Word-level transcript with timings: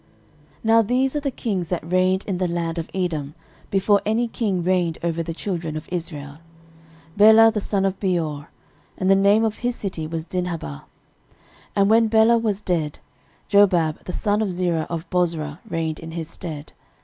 13:001:043 0.51 0.59
Now 0.63 0.81
these 0.81 1.15
are 1.15 1.19
the 1.19 1.29
kings 1.29 1.67
that 1.67 1.91
reigned 1.91 2.23
in 2.25 2.39
the 2.39 2.47
land 2.47 2.79
of 2.79 2.89
Edom 2.91 3.35
before 3.69 4.01
any 4.03 4.27
king 4.27 4.63
reigned 4.63 4.97
over 5.03 5.21
the 5.21 5.31
children 5.31 5.77
of 5.77 5.87
Israel; 5.91 6.39
Bela 7.15 7.51
the 7.51 7.59
son 7.59 7.85
of 7.85 7.99
Beor: 7.99 8.49
and 8.97 9.11
the 9.11 9.15
name 9.15 9.43
of 9.45 9.57
his 9.57 9.75
city 9.75 10.07
was 10.07 10.25
Dinhabah. 10.25 10.81
13:001:044 10.81 10.83
And 11.75 11.89
when 11.91 12.07
Bela 12.07 12.39
was 12.39 12.61
dead, 12.61 12.97
Jobab 13.47 14.03
the 14.05 14.11
son 14.11 14.41
of 14.41 14.51
Zerah 14.51 14.87
of 14.89 15.07
Bozrah 15.11 15.59
reigned 15.69 15.99
in 15.99 16.09
his 16.13 16.27
stead. 16.31 16.73